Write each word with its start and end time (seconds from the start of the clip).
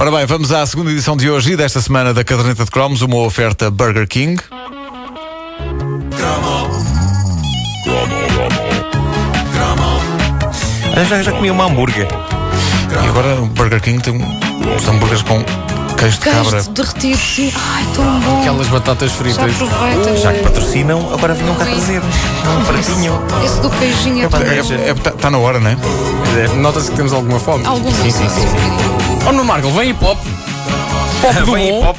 Ora 0.00 0.10
bem, 0.10 0.24
vamos 0.24 0.50
à 0.50 0.64
segunda 0.64 0.90
edição 0.90 1.14
de 1.14 1.28
hoje 1.28 1.52
e 1.52 1.56
desta 1.56 1.78
semana 1.78 2.14
da 2.14 2.24
Caderneta 2.24 2.64
de 2.64 2.70
Cromos, 2.70 3.02
uma 3.02 3.18
oferta 3.18 3.70
Burger 3.70 4.08
King. 4.08 4.42
Eu 10.96 11.04
já, 11.04 11.22
já 11.22 11.32
comi 11.32 11.50
um 11.50 11.60
hambúrguer. 11.60 12.08
E 13.04 13.08
agora 13.10 13.42
o 13.42 13.46
Burger 13.48 13.82
King 13.82 14.02
tem 14.02 14.14
uns 14.14 14.88
hambúrgueres 14.88 15.20
com 15.20 15.44
queijo 15.98 16.16
de 16.16 16.24
cabra. 16.24 16.50
Queijo 16.50 16.70
derretido, 16.70 17.18
sim. 17.18 17.52
Ai, 17.54 17.84
tão 17.94 18.20
bom. 18.20 18.40
Aquelas 18.40 18.68
batatas 18.68 19.10
Já 19.10 19.16
fritas. 19.18 19.62
aproveita. 19.62 20.16
Já 20.16 20.32
que 20.32 20.42
patrocinam, 20.42 21.12
agora 21.12 21.34
vinham 21.34 21.54
cá 21.56 21.66
trazer 21.66 22.00
um 22.00 22.64
pratinho. 22.64 23.22
Esse 23.44 23.60
do 23.60 23.68
queijinho 23.68 24.24
é 24.24 24.28
tão 24.30 24.40
bandeja. 24.40 24.78
bom. 24.78 24.84
Está 24.92 25.10
tá 25.10 25.30
na 25.30 25.36
hora, 25.36 25.60
não 25.60 25.70
é? 25.70 25.76
Nota-se 26.56 26.90
que 26.90 26.96
temos 26.96 27.12
alguma 27.12 27.38
fome. 27.38 27.66
Alguns 27.66 27.94
Sim, 27.96 28.10
sim, 28.10 28.28
sim, 28.30 29.09
Oh, 29.28 29.32
no 29.32 29.44
Marco, 29.44 29.70
vem 29.70 29.90
hip 29.90 30.04
hop. 30.04 30.18
Pop 31.20 31.34
do 31.44 31.52
Vem 31.52 31.70
bom. 31.70 31.78
hip 31.78 31.86
hop. 31.88 31.96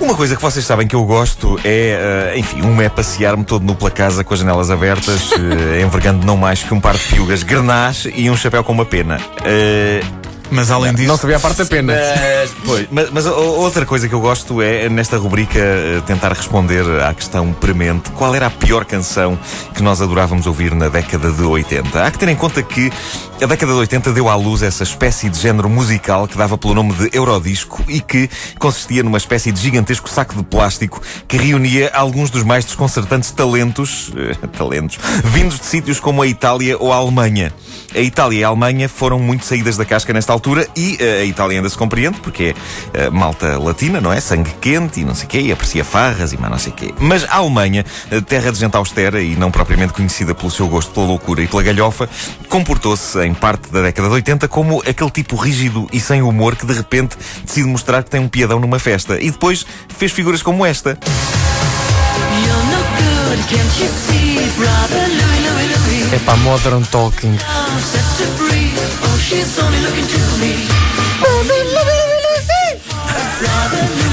Uma 0.00 0.14
coisa 0.14 0.34
que 0.34 0.40
vocês 0.42 0.64
sabem 0.64 0.86
que 0.88 0.96
eu 0.96 1.04
gosto 1.04 1.60
é, 1.62 2.32
eh, 2.32 2.38
enfim, 2.38 2.62
uma 2.62 2.82
é 2.82 2.88
passear-me 2.88 3.44
todo 3.44 3.62
nu 3.64 3.74
pela 3.74 3.90
casa 3.90 4.24
com 4.24 4.32
as 4.32 4.40
janelas 4.40 4.70
abertas, 4.70 5.30
eh, 5.76 5.82
envergando 5.82 6.26
não 6.26 6.38
mais 6.38 6.62
que 6.62 6.72
um 6.72 6.80
par 6.80 6.94
de 6.96 7.04
piugas 7.04 7.42
grenás 7.42 8.06
e 8.14 8.30
um 8.30 8.36
chapéu 8.36 8.64
com 8.64 8.72
uma 8.72 8.86
pena. 8.86 9.20
Eh, 9.44 10.00
Mas 10.50 10.70
além 10.70 10.92
disso, 10.94 11.08
Não 11.08 11.16
sabia 11.16 11.36
a 11.36 11.40
parte 11.40 11.58
da 11.58 11.66
pena. 11.66 11.94
Mas, 11.94 12.50
pois, 12.64 12.88
mas, 12.90 13.10
mas 13.10 13.26
outra 13.26 13.86
coisa 13.86 14.08
que 14.08 14.14
eu 14.14 14.20
gosto 14.20 14.60
é, 14.60 14.88
nesta 14.88 15.16
rubrica, 15.16 15.58
eh, 15.58 16.02
tentar 16.06 16.32
responder 16.32 16.84
à 17.02 17.14
questão 17.14 17.52
premente: 17.52 18.10
qual 18.10 18.34
era 18.34 18.46
a 18.46 18.50
pior 18.50 18.84
canção 18.84 19.38
que 19.74 19.82
nós 19.82 20.02
adorávamos 20.02 20.46
ouvir 20.46 20.74
na 20.74 20.88
década 20.88 21.30
de 21.30 21.42
80? 21.42 22.04
Há 22.04 22.10
que 22.10 22.18
ter 22.18 22.28
em 22.28 22.36
conta 22.36 22.62
que 22.62 22.90
a 23.40 23.46
década 23.46 23.72
de 23.72 23.78
80 23.78 24.12
deu 24.12 24.28
à 24.28 24.34
luz 24.34 24.62
essa 24.62 24.82
espécie 24.82 25.30
de 25.30 25.38
género 25.38 25.68
musical 25.68 26.26
que 26.26 26.36
dava 26.36 26.58
pelo 26.58 26.74
nome 26.74 26.92
de 26.94 27.16
Eurodisco 27.16 27.82
e 27.88 28.00
que 28.00 28.28
consistia 28.58 29.02
numa 29.02 29.18
espécie 29.18 29.52
de 29.52 29.60
gigantesco 29.60 30.10
saco 30.10 30.34
de 30.34 30.42
plástico 30.42 31.00
que 31.28 31.36
reunia 31.36 31.90
alguns 31.94 32.28
dos 32.28 32.42
mais 32.42 32.64
desconcertantes 32.64 33.30
talentos, 33.30 34.12
eh, 34.16 34.34
talentos, 34.58 34.98
vindos 35.24 35.60
de 35.60 35.66
sítios 35.66 36.00
como 36.00 36.22
a 36.22 36.26
Itália 36.26 36.76
ou 36.78 36.92
a 36.92 36.96
Alemanha. 36.96 37.52
A 37.94 38.00
Itália 38.00 38.40
e 38.40 38.44
a 38.44 38.48
Alemanha 38.48 38.88
foram 38.88 39.18
muito 39.18 39.44
saídas 39.44 39.76
da 39.76 39.84
casca 39.84 40.12
nesta 40.12 40.32
altura 40.32 40.39
e 40.76 40.96
eh, 40.98 41.20
a 41.20 41.24
Itália 41.24 41.58
ainda 41.58 41.68
se 41.68 41.76
compreende 41.76 42.18
porque 42.20 42.54
é 42.94 43.06
eh, 43.06 43.10
malta 43.10 43.58
latina, 43.58 44.00
não 44.00 44.12
é? 44.12 44.20
Sangue 44.20 44.50
quente 44.60 45.00
e 45.00 45.04
não 45.04 45.14
sei 45.14 45.26
o 45.26 45.28
quê, 45.28 45.40
e 45.40 45.52
aprecia 45.52 45.84
farras 45.84 46.32
e 46.32 46.38
mais 46.38 46.50
não 46.50 46.58
sei 46.58 46.72
o 46.72 46.74
quê. 46.74 46.94
Mas 46.98 47.24
a 47.24 47.36
Alemanha, 47.36 47.84
eh, 48.10 48.20
terra 48.20 48.50
de 48.50 48.58
gente 48.58 48.76
austera 48.76 49.20
e 49.20 49.36
não 49.36 49.50
propriamente 49.50 49.92
conhecida 49.92 50.34
pelo 50.34 50.50
seu 50.50 50.68
gosto 50.68 50.92
pela 50.92 51.06
loucura 51.06 51.42
e 51.42 51.46
pela 51.46 51.62
galhofa, 51.62 52.08
comportou-se 52.48 53.18
em 53.24 53.34
parte 53.34 53.70
da 53.70 53.82
década 53.82 54.08
de 54.08 54.14
80 54.14 54.48
como 54.48 54.82
aquele 54.86 55.10
tipo 55.10 55.36
rígido 55.36 55.86
e 55.92 56.00
sem 56.00 56.22
humor 56.22 56.56
que 56.56 56.66
de 56.66 56.72
repente 56.72 57.16
decide 57.44 57.68
mostrar 57.68 58.02
que 58.02 58.10
tem 58.10 58.20
um 58.20 58.28
piadão 58.28 58.58
numa 58.58 58.78
festa 58.78 59.18
e 59.20 59.30
depois 59.30 59.66
fez 59.88 60.12
figuras 60.12 60.42
como 60.42 60.64
esta. 60.64 60.98
You're 62.42 62.64
no 62.66 62.82
good, 62.96 63.42
can't 63.48 63.82
you 63.82 63.88
see? 63.88 65.29
É 66.12 66.18
para 66.24 66.36
Modern 66.38 66.82
Talking. 66.90 67.28
I'm 67.28 67.80
set 67.82 68.02
to 68.18 68.24
free. 68.36 68.72
Oh, 69.04 69.18
she's 69.18 69.58
only 69.58 69.80
looking 69.80 70.06
to 70.06 70.38
me. 70.38 70.68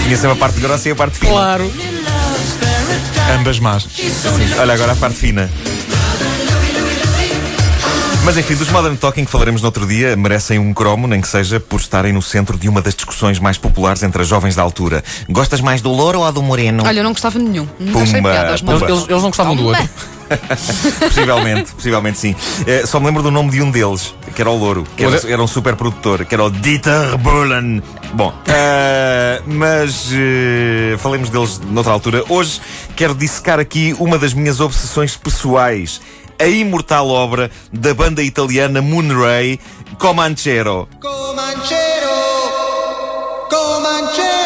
Tinha 0.04 0.16
sempre 0.18 0.32
a 0.32 0.36
parte 0.36 0.60
grossa 0.62 0.88
e 0.90 0.92
a 0.92 0.96
parte 0.96 1.18
fina. 1.18 1.32
Claro. 1.32 1.72
Ambas 3.38 3.60
más. 3.60 3.84
Looking 3.86 4.60
Olha 4.60 4.74
agora 4.74 4.94
a 4.94 4.96
parte 4.96 5.18
fina. 5.18 5.50
Mas 8.24 8.38
enfim, 8.38 8.56
dos 8.56 8.70
Modern 8.70 8.96
Talking 8.98 9.26
que 9.26 9.32
falaremos 9.32 9.62
no 9.62 9.68
outro 9.68 9.86
dia 9.88 10.16
merecem 10.18 10.60
um 10.60 10.74
cromo, 10.74 11.08
nem 11.08 11.22
que 11.22 11.28
seja 11.28 11.60
por 11.62 11.80
estarem 11.80 12.12
no 12.14 12.22
centro 12.22 12.58
de 12.58 12.68
uma 12.70 12.82
das 12.82 12.94
discussões 12.94 13.40
mais 13.40 13.58
populares 13.58 14.04
entre 14.04 14.22
as 14.22 14.28
jovens 14.28 14.54
da 14.56 14.62
altura. 14.62 15.04
Gostas 15.30 15.62
mais 15.62 15.82
do 15.82 15.90
louro 15.92 16.20
ou 16.20 16.32
do 16.32 16.44
moreno? 16.44 16.84
Olha, 16.86 17.00
eu 17.00 17.04
não 17.04 17.12
gostava 17.14 17.40
de 17.40 17.46
nenhum. 17.46 17.68
Achei 17.80 18.16
Pumba, 18.18 18.32
piada 18.32 18.58
pumba. 18.60 18.86
Eles- 18.86 19.04
eles 19.10 19.22
não 19.24 19.30
gostavam 19.30 19.56
do 19.56 19.66
outro. 19.66 19.90
Possivelmente, 21.00 21.72
possivelmente 21.74 22.18
sim. 22.18 22.36
Eh, 22.66 22.86
só 22.86 23.00
me 23.00 23.08
lembro 23.08 23.24
do 23.24 23.32
nome 23.32 23.52
de 23.52 23.62
um 23.62 23.72
deles, 23.72 24.14
que 24.36 24.42
era 24.42 24.50
o 24.50 24.58
Louro, 24.58 24.86
que 24.96 25.04
era, 25.04 25.32
era 25.32 25.42
um 25.42 25.48
super 25.48 25.76
produtor, 25.76 26.26
que 26.26 26.34
era 26.36 26.44
o 26.44 26.50
Dieter 26.50 27.18
Bohlen. 27.18 27.82
Bom, 28.14 28.34
eh, 28.48 29.42
mas 29.46 30.10
eh, 30.14 30.96
falemos 30.98 31.30
deles 31.30 31.60
noutra 31.60 31.94
altura. 31.94 32.24
Hoje 32.30 32.62
quero 32.96 33.16
dissecar 33.16 33.60
aqui 33.60 33.96
uma 34.00 34.18
das 34.18 34.34
minhas 34.34 34.60
obsessões 34.60 35.16
pessoais. 35.16 36.02
A 36.40 36.46
imortal 36.46 37.08
obra 37.10 37.50
da 37.74 37.94
banda 37.94 38.22
italiana 38.22 38.82
Moonray. 38.82 39.60
Comanchero, 39.98 40.88
Comanchero, 41.02 42.08
Comanchero, 43.50 44.37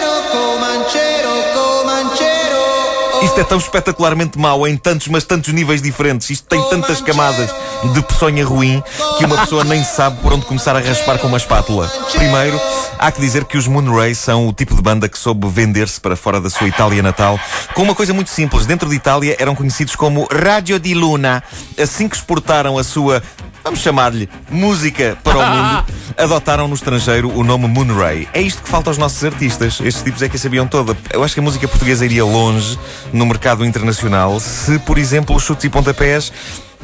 Isto 3.31 3.39
é 3.39 3.43
tão 3.45 3.59
espetacularmente 3.59 4.37
mau 4.37 4.67
em 4.67 4.75
tantos, 4.75 5.07
mas 5.07 5.23
tantos 5.23 5.53
níveis 5.53 5.81
diferentes. 5.81 6.29
Isto 6.29 6.49
tem 6.49 6.61
tantas 6.69 6.99
camadas 6.99 7.49
de 7.93 8.01
peçonha 8.01 8.45
ruim 8.45 8.83
que 9.17 9.23
uma 9.23 9.37
pessoa 9.37 9.63
nem 9.63 9.85
sabe 9.85 10.19
por 10.21 10.33
onde 10.33 10.45
começar 10.45 10.75
a 10.75 10.81
raspar 10.81 11.17
com 11.17 11.27
uma 11.27 11.37
espátula. 11.37 11.89
Primeiro, 12.11 12.59
há 12.99 13.09
que 13.09 13.21
dizer 13.21 13.45
que 13.45 13.57
os 13.57 13.67
Moonray 13.67 14.13
são 14.15 14.49
o 14.49 14.51
tipo 14.51 14.75
de 14.75 14.81
banda 14.81 15.07
que 15.07 15.17
soube 15.17 15.47
vender-se 15.47 16.01
para 16.01 16.17
fora 16.17 16.41
da 16.41 16.49
sua 16.49 16.67
Itália 16.67 17.01
natal 17.01 17.39
com 17.73 17.83
uma 17.83 17.95
coisa 17.95 18.13
muito 18.13 18.29
simples. 18.29 18.65
Dentro 18.65 18.89
de 18.89 18.97
Itália 18.97 19.37
eram 19.39 19.55
conhecidos 19.55 19.95
como 19.95 20.27
Radio 20.29 20.77
di 20.77 20.93
Luna. 20.93 21.41
Assim 21.81 22.09
que 22.09 22.17
exportaram 22.17 22.77
a 22.77 22.83
sua 22.83 23.23
Vamos 23.63 23.79
chamar-lhe 23.79 24.27
música 24.49 25.17
para 25.23 25.37
o 25.37 25.49
mundo. 25.49 25.85
Adotaram 26.17 26.67
no 26.67 26.73
estrangeiro 26.73 27.31
o 27.35 27.43
nome 27.43 27.67
Moonray. 27.67 28.27
É 28.33 28.41
isto 28.41 28.61
que 28.63 28.69
falta 28.69 28.89
aos 28.89 28.97
nossos 28.97 29.23
artistas. 29.23 29.79
Estes 29.83 30.03
tipos 30.03 30.21
é 30.21 30.29
que 30.29 30.35
a 30.35 30.39
sabiam 30.39 30.67
toda. 30.67 30.97
Eu 31.11 31.23
acho 31.23 31.33
que 31.33 31.39
a 31.39 31.43
música 31.43 31.67
portuguesa 31.67 32.03
iria 32.03 32.25
longe 32.25 32.77
no 33.13 33.25
mercado 33.25 33.63
internacional 33.63 34.39
se, 34.39 34.79
por 34.79 34.97
exemplo, 34.97 35.35
os 35.35 35.43
chutes 35.43 35.65
e 35.65 35.69
pontapés 35.69 36.31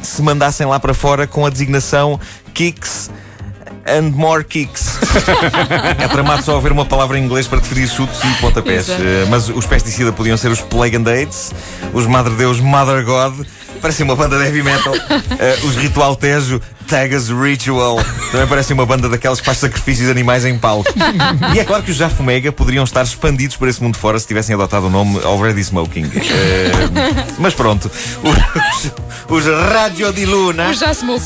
se 0.00 0.22
mandassem 0.22 0.66
lá 0.66 0.78
para 0.78 0.94
fora 0.94 1.26
com 1.26 1.44
a 1.44 1.50
designação 1.50 2.20
Kicks 2.54 3.10
and 3.88 4.12
more 4.14 4.44
kicks. 4.44 4.98
é 5.98 6.08
tramado 6.08 6.42
só 6.42 6.56
haver 6.56 6.72
uma 6.72 6.84
palavra 6.84 7.18
em 7.18 7.24
inglês 7.24 7.46
para 7.46 7.60
definir 7.60 7.88
chutes 7.88 8.20
e 8.22 8.40
pontapés. 8.40 8.88
Eh, 8.88 9.26
mas 9.28 9.48
os 9.48 9.66
pesticida 9.66 10.12
podiam 10.12 10.36
ser 10.36 10.50
os 10.50 10.60
Plague 10.60 10.96
and 10.96 11.08
AIDS, 11.08 11.52
os 11.92 12.06
Madre 12.06 12.34
Deus 12.34 12.60
Mother 12.60 13.04
God, 13.04 13.46
parece 13.80 14.02
uma 14.02 14.16
banda 14.16 14.38
de 14.38 14.44
heavy 14.44 14.62
metal, 14.62 14.94
Eh, 15.38 15.58
os 15.64 15.76
Ritual 15.76 16.16
Tejo, 16.16 16.60
Tagas 16.88 17.28
Ritual, 17.28 17.98
também 18.32 18.46
parece 18.46 18.72
uma 18.72 18.86
banda 18.86 19.10
daquelas 19.10 19.40
que 19.40 19.44
faz 19.44 19.58
sacrifícios 19.58 20.06
de 20.06 20.10
animais 20.10 20.46
em 20.46 20.56
palco. 20.58 20.90
e 21.54 21.60
é 21.60 21.64
claro 21.64 21.82
que 21.82 21.90
os 21.90 21.96
Jafomega 21.98 22.50
poderiam 22.50 22.82
estar 22.82 23.02
expandidos 23.02 23.56
por 23.56 23.68
esse 23.68 23.82
mundo 23.82 23.98
fora 23.98 24.18
se 24.18 24.26
tivessem 24.26 24.54
adotado 24.54 24.86
o 24.86 24.90
nome 24.90 25.20
Already 25.22 25.60
Smoking. 25.60 26.10
Eh, 26.14 26.70
mas 27.38 27.52
pronto, 27.52 27.90
os, 28.22 28.90
os 29.28 29.44
Radio 29.70 30.12
di 30.14 30.24
Luna 30.24 30.68
Eu 30.68 30.74
já 30.74 30.94
smoke. 30.94 31.22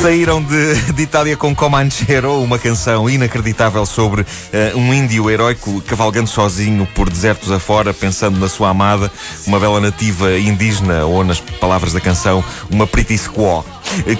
saíram 0.00 0.42
de, 0.42 0.92
de 0.92 1.02
Itália 1.02 1.36
com 1.36 1.54
Comanchero, 1.54 2.42
uma 2.42 2.58
canção 2.58 3.08
inacreditável 3.08 3.84
sobre 3.84 4.24
eh, 4.54 4.72
um 4.74 4.94
índio 4.94 5.30
heróico 5.30 5.82
cavalgando 5.82 6.30
sozinho 6.30 6.88
por 6.94 7.10
desertos 7.10 7.52
afora, 7.52 7.92
pensando 7.92 8.38
na 8.40 8.48
sua 8.48 8.70
amada, 8.70 9.12
uma 9.46 9.60
bela 9.60 9.80
nativa 9.80 10.38
indígena, 10.38 11.04
ou 11.04 11.22
nas 11.22 11.40
palavras 11.40 11.92
da 11.92 12.00
canção, 12.00 12.42
uma 12.70 12.86
pretty 12.86 13.18
squaw. 13.18 13.64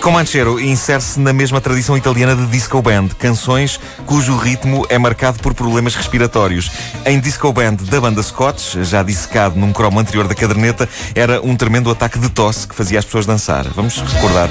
Comanchero 0.00 0.60
insere-se 0.60 1.18
na 1.18 1.32
mesma 1.32 1.60
tradição 1.60 1.96
italiana 1.96 2.36
de 2.36 2.46
disco 2.46 2.80
band, 2.82 3.08
canções 3.18 3.80
cujo 4.06 4.36
ritmo 4.36 4.86
é 4.88 4.98
marcado 4.98 5.38
por 5.40 5.54
problemas 5.54 5.94
respiratórios. 5.94 6.70
Em 7.04 7.18
disco 7.18 7.52
band 7.52 7.76
da 7.76 8.00
banda 8.00 8.22
Scotch, 8.22 8.76
já 8.82 9.02
dissecado 9.02 9.58
num 9.58 9.72
cromo 9.72 9.98
anterior 9.98 10.28
da 10.28 10.34
caderneta, 10.34 10.88
era 11.14 11.40
um 11.42 11.56
tremendo 11.56 11.90
ataque 11.90 12.18
de 12.18 12.28
tosse 12.28 12.68
que 12.68 12.74
fazia 12.74 12.98
as 12.98 13.04
pessoas 13.04 13.26
dançar. 13.26 13.64
Vamos 13.74 13.96
recordar. 13.96 14.48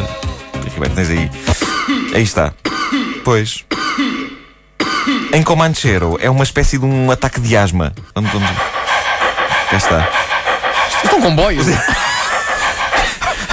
Ribeiro, 0.74 0.96
tens 0.96 1.10
aí. 1.10 1.32
Aí 2.16 2.24
está. 2.24 2.52
Pois. 3.24 3.64
Em 5.34 5.44
Comanchero 5.44 6.18
é 6.22 6.30
uma 6.30 6.44
espécie 6.44 6.78
de 6.78 6.86
um 6.86 7.12
ataque 7.12 7.40
de 7.40 7.56
asma. 7.56 7.94
Vamos, 8.16 8.32
vamos. 8.32 8.50
Cá 9.70 9.78
está. 9.78 10.10
Estão 11.04 11.22
comboios. 11.22 11.68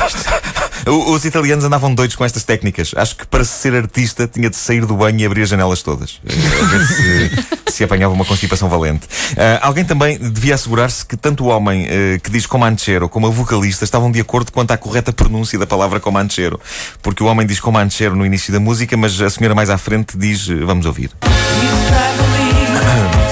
O- 0.03 0.40
Os 0.87 1.25
italianos 1.25 1.65
andavam 1.65 1.95
doidos 1.95 2.17
com 2.17 2.25
estas 2.25 2.45
técnicas. 2.45 2.93
Acho 2.97 3.17
que 3.17 3.27
para 3.27 3.45
ser 3.45 3.75
artista 3.75 4.27
tinha 4.27 4.49
de 4.51 4.57
sair 4.57 4.85
do 4.87 4.97
banho 4.97 5.21
e 5.21 5.27
abrir 5.27 5.43
as 5.43 5.49
janelas 5.49 5.83
todas. 5.83 6.21
Eh, 6.27 6.33
A 6.33 6.67
ver 6.67 6.87
se, 6.87 7.31
se 7.73 7.85
apanhava 7.85 8.13
uma 8.15 8.25
constipação 8.25 8.69
valente. 8.69 9.07
Ah, 9.37 9.67
alguém 9.67 9.85
também 9.85 10.19
devia 10.19 10.55
assegurar-se 10.55 11.05
que 11.05 11.17
tanto 11.17 11.45
o 11.45 11.49
homem 11.49 11.87
eh, 11.89 12.19
que 12.23 12.31
diz 12.31 12.47
Comanchero 12.47 13.09
como 13.09 13.27
a 13.27 13.31
vocalista 13.31 13.85
estavam 13.85 14.11
de 14.11 14.21
acordo 14.21 14.53
quanto 14.53 14.71
à 14.73 14.77
correta 14.77 15.13
pronúncia 15.13 15.59
da 15.59 15.67
palavra 15.67 16.01
Comanchero. 16.01 16.61
Porque 17.03 17.23
o 17.23 17.27
homem 17.27 17.47
diz 17.47 17.61
Comanchero 17.61 18.17
no 18.17 18.25
início 18.25 18.53
da 18.53 18.61
música, 18.61 18.97
mas 18.97 19.21
a 19.21 19.31
senhora 19.31 19.55
mais 19.55 19.71
à 19.71 19.79
frente 19.79 20.17
diz. 20.17 20.47
Vamos 20.49 20.87
ouvir. 20.87 21.11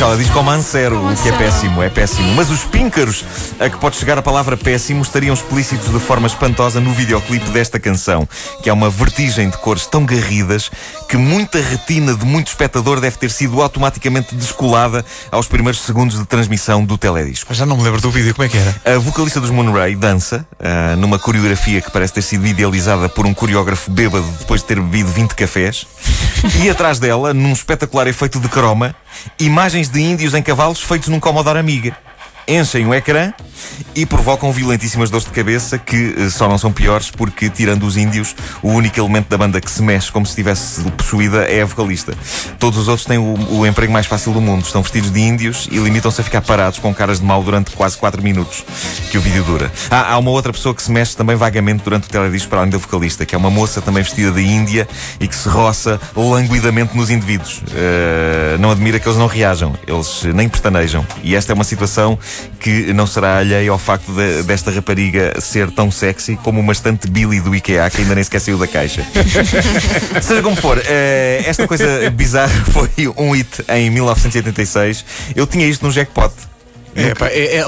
Pois 0.00 0.12
ela 0.12 0.16
diz 0.16 0.30
Comancero, 0.30 0.96
o 0.96 1.14
que 1.14 1.28
é 1.28 1.32
péssimo, 1.32 1.82
é 1.82 1.90
péssimo. 1.90 2.32
Mas 2.34 2.48
os 2.50 2.64
píncaros 2.64 3.22
a 3.60 3.68
que 3.68 3.76
pode 3.76 3.96
chegar 3.96 4.16
a 4.16 4.22
palavra 4.22 4.56
péssimo 4.56 5.02
estariam 5.02 5.34
explícitos 5.34 5.92
de 5.92 6.00
forma 6.00 6.26
espantosa 6.26 6.80
no 6.80 6.90
videoclipe 6.94 7.50
desta 7.50 7.78
canção, 7.78 8.26
que 8.62 8.70
é 8.70 8.72
uma 8.72 8.88
vertigem 8.88 9.50
de 9.50 9.58
cores 9.58 9.84
tão 9.84 10.06
garridas 10.06 10.70
que 11.06 11.18
muita 11.18 11.60
retina 11.60 12.14
de 12.14 12.24
muito 12.24 12.46
espectador 12.46 12.98
deve 12.98 13.18
ter 13.18 13.30
sido 13.30 13.60
automaticamente 13.60 14.34
descolada 14.34 15.04
aos 15.30 15.46
primeiros 15.46 15.82
segundos 15.82 16.18
de 16.18 16.24
transmissão 16.24 16.82
do 16.82 16.96
teledisco. 16.96 17.48
Mas 17.50 17.58
já 17.58 17.66
não 17.66 17.76
me 17.76 17.82
lembro 17.82 18.00
do 18.00 18.10
vídeo, 18.10 18.34
como 18.34 18.46
é 18.46 18.48
que 18.48 18.56
era? 18.56 18.96
A 18.96 18.98
vocalista 18.98 19.38
dos 19.38 19.50
Moon 19.50 19.70
Ray 19.70 19.96
dança 19.96 20.46
ah, 20.58 20.96
numa 20.96 21.18
coreografia 21.18 21.82
que 21.82 21.90
parece 21.90 22.14
ter 22.14 22.22
sido 22.22 22.46
idealizada 22.46 23.06
por 23.06 23.26
um 23.26 23.34
coreógrafo 23.34 23.90
bêbado 23.90 24.26
depois 24.38 24.62
de 24.62 24.66
ter 24.66 24.80
bebido 24.80 25.10
20 25.10 25.34
cafés. 25.34 25.86
E 26.62 26.70
atrás 26.70 26.98
dela, 26.98 27.34
num 27.34 27.52
espetacular 27.52 28.06
efeito 28.06 28.40
de 28.40 28.48
croma, 28.48 28.94
imagens 29.38 29.88
de 29.88 30.00
índios 30.00 30.34
em 30.34 30.42
cavalos 30.42 30.82
feitos 30.82 31.08
num 31.08 31.20
Commodore 31.20 31.58
Amiga. 31.58 31.96
Enchem 32.50 32.84
o 32.84 32.92
ecrã 32.92 33.32
e 33.94 34.04
provocam 34.04 34.52
violentíssimas 34.52 35.08
dores 35.08 35.24
de 35.24 35.32
cabeça 35.32 35.78
que 35.78 36.16
eh, 36.18 36.30
só 36.30 36.48
não 36.48 36.58
são 36.58 36.72
piores 36.72 37.10
porque, 37.10 37.48
tirando 37.48 37.84
os 37.84 37.96
índios, 37.96 38.34
o 38.60 38.70
único 38.70 38.98
elemento 38.98 39.28
da 39.28 39.38
banda 39.38 39.60
que 39.60 39.70
se 39.70 39.80
mexe 39.82 40.10
como 40.10 40.26
se 40.26 40.30
estivesse 40.30 40.82
possuída 40.92 41.44
é 41.44 41.62
a 41.62 41.64
vocalista. 41.64 42.12
Todos 42.58 42.78
os 42.78 42.88
outros 42.88 43.06
têm 43.06 43.18
o, 43.18 43.58
o 43.58 43.66
emprego 43.66 43.92
mais 43.92 44.06
fácil 44.06 44.32
do 44.32 44.40
mundo. 44.40 44.64
Estão 44.64 44.82
vestidos 44.82 45.12
de 45.12 45.20
índios 45.20 45.68
e 45.70 45.78
limitam-se 45.78 46.20
a 46.20 46.24
ficar 46.24 46.40
parados 46.42 46.80
com 46.80 46.92
caras 46.92 47.20
de 47.20 47.26
mal 47.26 47.40
durante 47.42 47.70
quase 47.70 47.96
4 47.96 48.20
minutos 48.20 48.64
que 49.12 49.18
o 49.18 49.20
vídeo 49.20 49.44
dura. 49.44 49.70
Há 49.88 50.18
uma 50.18 50.30
outra 50.30 50.52
pessoa 50.52 50.74
que 50.74 50.82
se 50.82 50.90
mexe 50.90 51.16
também 51.16 51.36
vagamente 51.36 51.84
durante 51.84 52.08
o 52.08 52.10
teledisco 52.10 52.48
para 52.48 52.60
além 52.60 52.70
da 52.70 52.78
vocalista, 52.78 53.24
que 53.24 53.34
é 53.34 53.38
uma 53.38 53.50
moça 53.50 53.80
também 53.80 54.02
vestida 54.02 54.32
de 54.32 54.42
Índia 54.42 54.88
e 55.20 55.28
que 55.28 55.36
se 55.36 55.48
roça 55.48 56.00
languidamente 56.16 56.96
nos 56.96 57.10
indivíduos. 57.10 57.62
Eh, 57.72 58.56
não 58.58 58.72
admira 58.72 58.98
que 58.98 59.08
eles 59.08 59.18
não 59.18 59.28
reajam, 59.28 59.74
eles 59.86 60.24
nem 60.34 60.48
pestanejam. 60.48 61.06
E 61.22 61.36
esta 61.36 61.52
é 61.52 61.54
uma 61.54 61.64
situação 61.64 62.18
que 62.60 62.92
não 62.92 63.06
será 63.06 63.38
alheia 63.38 63.70
ao 63.70 63.78
facto 63.78 64.12
de- 64.12 64.42
desta 64.42 64.70
rapariga 64.70 65.40
ser 65.40 65.70
tão 65.70 65.90
sexy 65.90 66.36
como 66.36 66.60
uma 66.60 66.72
estante 66.72 67.08
Billy 67.08 67.40
do 67.40 67.54
IKEA 67.54 67.88
que 67.90 68.02
ainda 68.02 68.14
nem 68.14 68.22
sequer 68.24 68.40
saiu 68.40 68.58
da 68.58 68.66
caixa. 68.66 69.04
Seja 70.20 70.42
como 70.42 70.56
for, 70.56 70.80
eh, 70.86 71.42
esta 71.46 71.66
coisa 71.66 72.10
bizarra 72.10 72.52
foi 72.72 72.90
um 73.16 73.30
hit 73.34 73.64
em 73.68 73.90
1986. 73.90 75.04
Eu 75.34 75.46
tinha 75.46 75.66
isto 75.66 75.84
no 75.86 75.92
jackpot. 75.92 76.32
É, 76.94 77.14
pá, 77.14 77.28
é, 77.28 77.58
é 77.58 77.64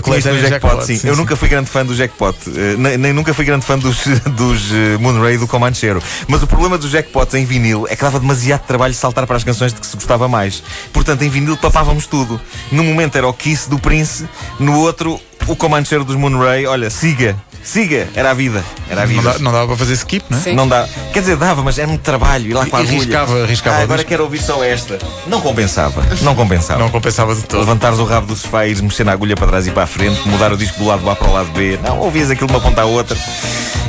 coletânea 0.00 0.48
jackpot, 0.48 0.84
sim. 0.84 1.00
Eu 1.04 1.16
nunca 1.16 1.36
fui 1.36 1.48
grande 1.48 1.70
fã 1.70 1.84
do 1.84 1.94
jackpot. 1.94 2.36
Eh, 2.48 2.76
nem, 2.76 2.98
nem 2.98 3.12
nunca 3.12 3.32
fui 3.32 3.44
grande 3.44 3.64
fã 3.64 3.78
dos, 3.78 4.04
dos 4.36 4.72
eh, 4.72 4.98
Moonray 4.98 5.34
e 5.34 5.38
do 5.38 5.46
Comanchero. 5.46 6.02
Mas 6.26 6.42
o 6.42 6.46
problema 6.46 6.76
dos 6.76 6.90
jackpots 6.90 7.34
em 7.34 7.44
vinil 7.44 7.86
é 7.88 7.94
que 7.94 8.02
dava 8.02 8.18
demasiado 8.18 8.62
trabalho 8.66 8.94
saltar 8.94 9.26
para 9.26 9.36
as 9.36 9.44
canções 9.44 9.72
de 9.72 9.80
que 9.80 9.86
se 9.86 9.96
gostava 9.96 10.26
mais. 10.28 10.62
Portanto, 10.92 11.22
em 11.22 11.28
vinil 11.28 11.56
papávamos 11.56 12.06
tudo. 12.06 12.40
Num 12.72 12.84
momento 12.84 13.16
era 13.16 13.28
o 13.28 13.32
Kiss 13.32 13.70
do 13.70 13.78
Prince, 13.78 14.28
no 14.58 14.78
outro, 14.80 15.20
o 15.46 15.54
Comanchero 15.54 16.04
dos 16.04 16.16
Moonray. 16.16 16.66
Olha, 16.66 16.90
siga, 16.90 17.36
siga. 17.68 18.08
Era 18.14 18.30
a 18.30 18.34
vida. 18.34 18.64
Era 18.88 19.02
a 19.02 19.06
Não, 19.06 19.12
vida. 19.14 19.32
dá- 19.32 19.38
não 19.40 19.52
dava 19.52 19.66
para 19.66 19.76
fazer 19.76 19.92
skip, 19.94 20.24
não 20.30 20.38
é? 20.38 20.40
Sim. 20.40 20.54
Não 20.54 20.68
dá. 20.68 20.88
Quer 21.12 21.20
dizer, 21.20 21.36
dava, 21.36 21.62
mas 21.62 21.78
era 21.78 21.86
muito 21.88 22.00
trabalho 22.02 22.46
ir 22.50 22.54
lá 22.54 22.64
com 22.66 22.76
a 22.76 22.80
E- 22.80 22.84
e 22.84 22.86
agulha. 22.88 23.00
riscava- 23.04 23.46
riscava 23.46 23.76
Ah, 23.76 23.80
o 23.80 23.82
agora 23.82 24.04
quero 24.04 24.22
ouvir 24.24 24.40
só 24.42 24.62
esta. 24.64 24.98
Não 25.26 25.40
compensava. 25.40 26.02
Não 26.22 26.34
compensava. 26.34 26.78
Não 26.80 26.88
compensava 26.90 27.34
de 27.34 27.42
todo. 27.42 27.60
Levantares 27.60 27.98
o 27.98 28.04
rabo 28.04 28.26
do 28.28 28.36
sofá 28.36 28.66
e 28.66 28.70
ires 28.70 28.80
mexer 28.80 29.04
na 29.04 29.12
agulha 29.12 29.34
para 29.36 29.48
trás 29.48 29.66
e 29.66 29.70
para 29.70 29.82
a 29.82 29.86
frente, 29.86 30.26
mudar 30.28 30.52
o 30.52 30.56
disco 30.56 30.78
do 30.78 30.86
lado 30.86 31.08
A 31.10 31.16
para 31.16 31.28
o 31.28 31.32
lado 31.32 31.50
B. 31.52 31.78
Não, 31.82 31.98
ouvias 31.98 32.30
aquilo 32.30 32.46
de 32.46 32.52
uma 32.54 32.60
ponta 32.60 32.82
à 32.82 32.84
outra 32.84 33.16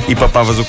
e 0.08 0.14
papavas 0.16 0.58
o 0.58 0.64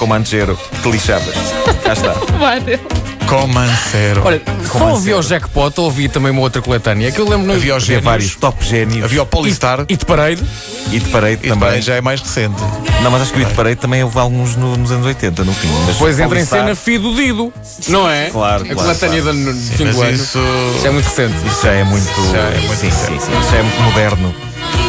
que 0.56 0.82
te 0.82 0.90
lixavas. 0.92 1.36
Cá 1.84 1.94
está. 1.94 2.14
Comancero. 3.30 4.24
Olha, 4.26 4.42
só 4.72 4.90
ouvi 4.90 5.12
assim? 5.12 5.20
o 5.20 5.22
Jackpot, 5.22 5.80
ouvi 5.80 6.10
também 6.10 6.32
uma 6.32 6.42
outra 6.42 6.62
coletânea 6.62 7.12
que 7.12 7.20
eu 7.20 7.30
lembro 7.30 7.52
Havia 7.54 7.76
os 7.76 7.84
génios. 7.84 8.04
vários 8.04 8.36
top 8.36 8.66
génios. 8.66 9.06
Havia 9.06 9.22
o 9.22 9.26
Polystar. 9.26 9.86
E 9.88 9.96
de 9.96 10.04
parede. 10.06 10.44
E 10.92 11.00
de 11.00 11.10
parede 11.10 11.46
E 11.46 11.50
também. 11.50 11.68
também 11.70 11.82
já 11.82 11.94
é 11.96 12.02
mais 12.02 12.20
recente. 12.22 12.60
Não, 13.04 13.12
mas 13.12 13.22
acho 13.22 13.32
que 13.34 13.42
o 13.42 13.46
de 13.46 13.54
parede 13.54 13.80
também 13.80 14.04
houve 14.04 14.18
alguns 14.18 14.56
no- 14.56 14.76
nos 14.76 14.92
anos 14.92 15.06
80, 15.06 15.44
no 15.44 15.54
fim. 15.54 15.68
Mas 15.86 15.94
Depois 15.96 16.20
entra 16.20 16.40
em 16.40 16.46
cena 16.46 16.74
Fido 16.76 17.16
Dido. 17.16 17.54
Não 17.88 18.10
é? 18.10 18.30
Claro, 18.32 18.64
A 18.64 18.66
claro, 18.66 18.80
coletânea 18.82 19.22
claro. 19.22 19.38
do 19.38 19.54
fim 19.54 19.84
Mas 19.86 19.96
do 19.96 20.02
ano. 20.02 20.12
isso. 20.12 20.40
Isso 20.78 20.88
é 20.88 20.90
muito 20.92 21.06
recente. 21.06 21.36
Isso 21.48 21.62
já 21.64 21.72
é 21.72 21.84
muito. 21.84 22.32
Já 22.32 22.40
é 22.40 22.60
muito 22.66 22.80
sim, 22.80 22.92
sim, 22.92 23.20
sim. 23.20 23.40
Isso 23.40 23.52
já 23.52 23.58
é 23.58 23.62
muito 23.62 23.82
moderno. 23.84 24.36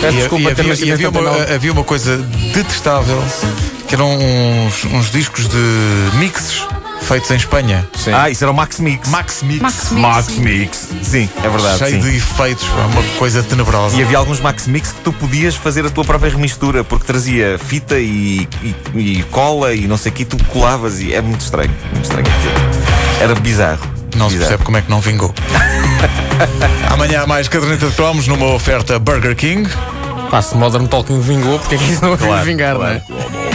Peço 0.01 0.15
E, 0.17 0.19
desculpa 0.21 0.43
e 0.51 0.55
ter 0.55 0.61
havia, 0.63 0.73
nascido 0.73 0.87
e 0.87 0.91
em 0.91 0.93
havia, 0.95 1.09
uma, 1.11 1.21
79. 1.21 1.55
havia 1.55 1.73
uma 1.73 1.85
coisa 1.85 2.17
detestável 2.55 3.23
que 3.87 3.95
eram 3.95 4.17
uns, 4.17 4.85
uns 4.87 5.11
discos 5.11 5.47
de 5.49 6.17
mixes 6.17 6.63
feitos 7.03 7.31
em 7.31 7.37
Espanha. 7.37 7.87
Sim. 7.97 8.13
Ah, 8.13 8.31
isso 8.31 8.45
era 8.45 8.51
o 8.51 8.55
Max 8.55 8.79
Mix. 8.81 9.09
Max 9.09 9.43
Mix. 9.43 9.61
Max 9.61 9.91
Mix. 9.91 10.01
Max 10.01 10.29
Mix. 10.39 10.89
Sim, 11.03 11.29
é 11.43 11.49
verdade. 11.49 11.79
cheio 11.79 12.03
sim. 12.03 12.11
de 12.11 12.17
efeitos, 12.17 12.65
pá, 12.69 12.87
uma 12.87 13.03
coisa 13.19 13.43
tenebrosa. 13.43 13.97
E 13.97 14.03
havia 14.03 14.19
alguns 14.19 14.41
Max 14.41 14.67
Mix 14.67 14.93
que 14.93 15.01
tu 15.01 15.13
podias 15.13 15.55
fazer 15.57 15.85
a 15.87 15.91
tua 15.91 16.05
própria 16.05 16.31
remistura, 16.31 16.85
porque 16.85 17.05
trazia 17.05 17.59
fita 17.59 17.99
e, 17.99 18.49
e- 18.63 18.75
e 18.95 19.23
cola 19.31 19.75
e 19.75 19.87
não 19.87 19.97
sei 19.97 20.13
o 20.13 20.15
que, 20.15 20.23
e 20.23 20.25
tu 20.27 20.37
colavas 20.45 21.01
e 21.01 21.13
é 21.15 21.21
muito 21.21 21.41
estranho. 21.41 21.71
Muito 21.93 22.05
estranho 22.05 22.27
aquilo. 22.27 23.21
Era 23.21 23.35
bizarro. 23.35 23.81
Não 24.17 24.29
se 24.29 24.35
bizarro. 24.37 24.39
percebe 24.49 24.65
como 24.65 24.77
é 24.77 24.83
que 24.83 24.91
não 24.91 25.01
vingou. 25.01 25.33
Amanhã 26.93 27.23
há 27.23 27.27
mais 27.27 27.49
caderneta 27.49 27.87
de 27.89 27.95
cromos 27.95 28.27
numa 28.27 28.47
oferta 28.47 28.99
Burger 28.99 29.37
King. 29.37 29.69
Pá, 30.31 30.41
se 30.41 30.57
Modern 30.57 30.87
Talking 30.87 31.21
vingou, 31.21 31.59
porque 31.59 31.75
é 31.75 31.79
que 31.79 31.85
isso 31.93 32.03
não 32.05 32.17
vai 32.17 32.29
Claro, 32.29 32.45
vingar, 32.45 32.77
claro. 32.77 33.01
não 33.09 33.17
é? 33.19 33.50